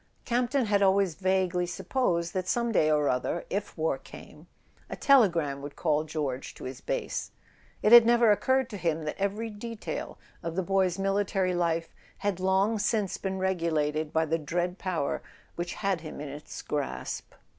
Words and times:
Campton 0.25 0.65
had 0.65 0.81
always 0.81 1.13
vaguely 1.13 1.67
supposed 1.67 2.33
that, 2.33 2.47
some 2.47 2.71
day 2.71 2.89
or 2.89 3.07
other, 3.07 3.45
if 3.51 3.77
war 3.77 3.99
came, 3.99 4.47
a 4.89 4.95
telegram 4.95 5.61
would 5.61 5.75
call 5.75 6.03
George 6.05 6.55
to 6.55 6.63
his 6.63 6.81
base; 6.81 7.29
it 7.83 7.91
had 7.91 8.03
never 8.03 8.31
occurred 8.31 8.67
to 8.71 8.77
him 8.77 9.03
that 9.03 9.15
every 9.19 9.51
detail 9.51 10.17
of 10.41 10.55
the 10.55 10.63
boy's 10.63 10.97
military 10.97 11.53
life 11.53 11.93
had 12.17 12.39
long 12.39 12.79
since 12.79 13.17
been 13.19 13.37
regulated 13.37 14.11
by 14.11 14.25
the 14.25 14.39
dread 14.39 14.79
power 14.79 15.21
which 15.55 15.75
had 15.75 16.01
him 16.01 16.19
in 16.19 16.29
its 16.29 16.63
grasp. 16.63 17.35